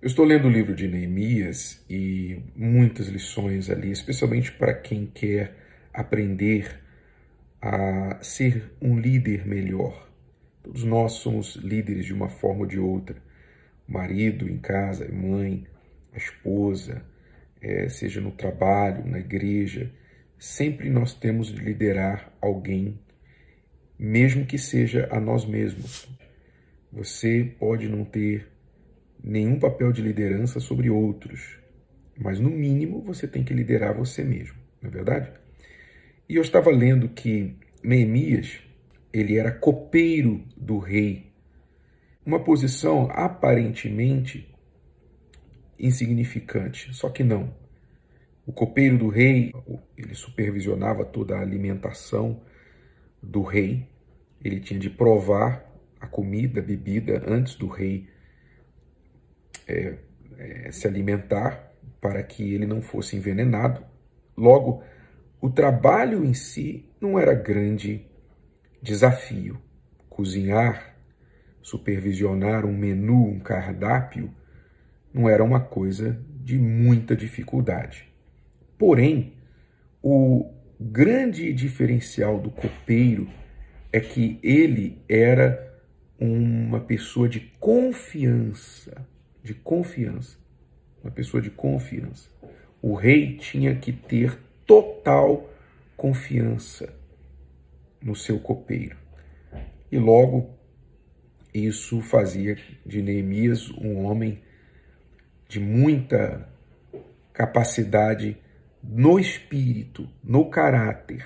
[0.00, 5.56] Eu estou lendo o livro de Neemias e muitas lições ali, especialmente para quem quer
[5.92, 6.82] aprender
[7.62, 10.06] a ser um líder melhor.
[10.62, 13.16] Todos nós somos líderes de uma forma ou de outra.
[13.88, 15.66] marido em casa, mãe,
[16.12, 17.02] a esposa,
[17.62, 19.90] é, seja no trabalho, na igreja,
[20.38, 23.00] sempre nós temos de liderar alguém,
[23.98, 26.06] mesmo que seja a nós mesmos.
[26.92, 28.55] Você pode não ter
[29.26, 31.58] nenhum papel de liderança sobre outros,
[32.16, 35.32] mas no mínimo você tem que liderar você mesmo, não é verdade?
[36.28, 38.60] E eu estava lendo que Neemias,
[39.12, 41.32] ele era copeiro do rei,
[42.24, 44.48] uma posição aparentemente
[45.78, 47.52] insignificante, só que não.
[48.46, 49.52] O copeiro do rei,
[49.96, 52.40] ele supervisionava toda a alimentação
[53.20, 53.88] do rei,
[54.42, 55.64] ele tinha de provar
[56.00, 58.08] a comida, a bebida antes do rei
[59.66, 59.94] é,
[60.38, 63.84] é, se alimentar para que ele não fosse envenenado.
[64.36, 64.82] Logo,
[65.40, 68.06] o trabalho em si não era grande
[68.82, 69.60] desafio.
[70.08, 70.96] Cozinhar,
[71.62, 74.32] supervisionar um menu, um cardápio,
[75.12, 78.12] não era uma coisa de muita dificuldade.
[78.78, 79.34] Porém,
[80.02, 83.28] o grande diferencial do copeiro
[83.92, 85.74] é que ele era
[86.18, 89.06] uma pessoa de confiança
[89.46, 90.36] de confiança.
[91.02, 92.28] Uma pessoa de confiança.
[92.82, 95.48] O rei tinha que ter total
[95.96, 96.92] confiança
[98.02, 98.96] no seu copeiro.
[99.90, 100.50] E logo
[101.54, 104.42] isso fazia de Neemias um homem
[105.48, 106.48] de muita
[107.32, 108.36] capacidade
[108.82, 111.24] no espírito, no caráter.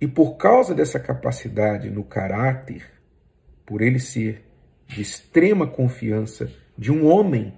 [0.00, 2.90] E por causa dessa capacidade no caráter,
[3.64, 4.44] por ele ser
[4.88, 7.52] de extrema confiança de um homem,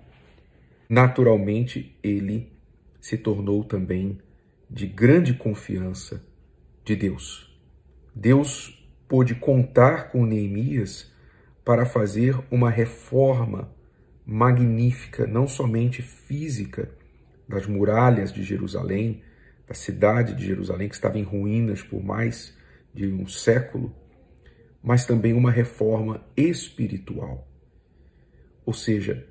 [0.89, 2.51] naturalmente ele
[2.99, 4.19] se tornou também
[4.69, 6.25] de grande confiança
[6.83, 7.55] de Deus.
[8.15, 11.13] Deus pôde contar com Neemias
[11.63, 13.71] para fazer uma reforma
[14.25, 16.91] magnífica, não somente física,
[17.47, 19.23] das muralhas de Jerusalém,
[19.67, 22.57] da cidade de Jerusalém, que estava em ruínas por mais
[22.95, 23.95] de um século,
[24.83, 27.50] mas também uma reforma espiritual.
[28.65, 29.27] Ou seja,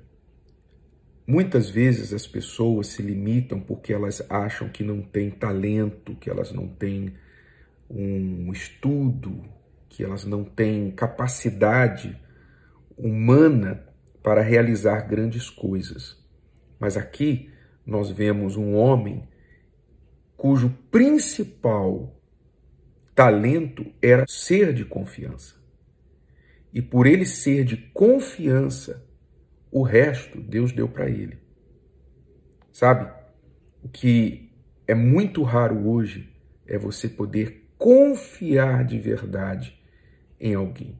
[1.26, 6.52] muitas vezes as pessoas se limitam porque elas acham que não têm talento, que elas
[6.52, 7.14] não têm
[7.88, 9.44] um estudo,
[9.88, 12.20] que elas não têm capacidade
[12.96, 13.86] humana
[14.22, 16.16] para realizar grandes coisas.
[16.78, 17.50] Mas aqui
[17.84, 19.28] nós vemos um homem
[20.36, 22.16] cujo principal
[23.14, 25.56] talento era ser de confiança.
[26.72, 29.04] E por ele ser de confiança,
[29.70, 31.38] o resto Deus deu para ele.
[32.72, 33.10] Sabe?
[33.82, 34.50] O que
[34.86, 36.32] é muito raro hoje
[36.66, 39.78] é você poder confiar de verdade
[40.40, 40.98] em alguém.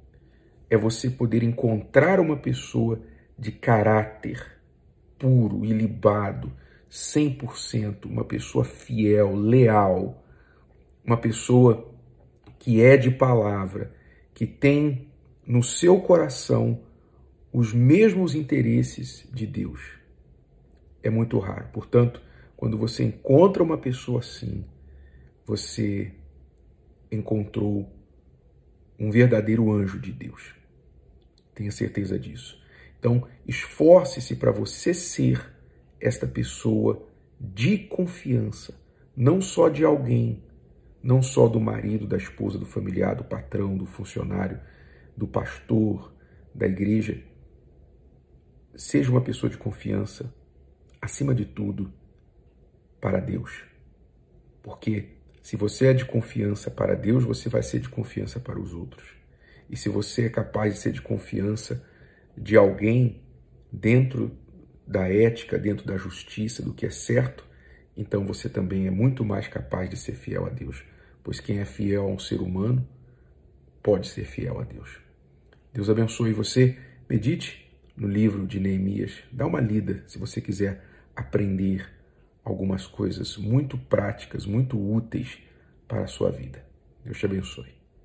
[0.69, 3.01] É você poder encontrar uma pessoa
[3.39, 4.61] de caráter
[5.19, 6.53] puro, ilibado,
[6.91, 10.25] 100%, uma pessoa fiel, leal,
[11.05, 11.93] uma pessoa
[12.59, 13.93] que é de palavra,
[14.35, 15.09] que tem
[15.47, 16.81] no seu coração
[17.53, 19.81] os mesmos interesses de Deus.
[21.03, 21.69] É muito raro.
[21.73, 22.23] Portanto,
[22.57, 24.65] quando você encontra uma pessoa assim,
[25.45, 26.13] você
[27.11, 27.91] encontrou
[28.99, 30.55] um verdadeiro anjo de Deus.
[31.55, 32.63] Tenha certeza disso.
[32.99, 35.53] Então, esforce-se para você ser
[35.99, 37.07] esta pessoa
[37.41, 38.79] de confiança,
[39.17, 40.43] não só de alguém,
[41.03, 44.61] não só do marido, da esposa, do familiar, do patrão, do funcionário,
[45.17, 46.15] do pastor,
[46.55, 47.23] da igreja,
[48.75, 50.33] Seja uma pessoa de confiança,
[51.01, 51.93] acima de tudo,
[53.01, 53.65] para Deus.
[54.63, 55.09] Porque
[55.43, 59.09] se você é de confiança para Deus, você vai ser de confiança para os outros.
[59.69, 61.85] E se você é capaz de ser de confiança
[62.37, 63.23] de alguém
[63.73, 64.37] dentro
[64.87, 67.47] da ética, dentro da justiça, do que é certo,
[67.97, 70.83] então você também é muito mais capaz de ser fiel a Deus.
[71.23, 72.87] Pois quem é fiel a um ser humano
[73.83, 75.01] pode ser fiel a Deus.
[75.73, 76.77] Deus abençoe você.
[77.09, 77.70] Medite
[78.01, 79.13] no livro de Neemias.
[79.31, 80.83] Dá uma lida se você quiser
[81.15, 81.87] aprender
[82.43, 85.39] algumas coisas muito práticas, muito úteis
[85.87, 86.65] para a sua vida.
[87.05, 87.80] Deus te abençoe.